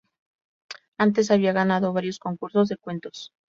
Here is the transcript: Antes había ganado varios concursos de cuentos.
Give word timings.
Antes 0.97 1.29
había 1.29 1.53
ganado 1.53 1.93
varios 1.93 2.17
concursos 2.17 2.69
de 2.69 2.77
cuentos. 2.77 3.31